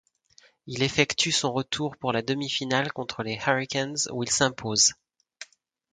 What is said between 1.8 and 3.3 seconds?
pour la demi-finale contre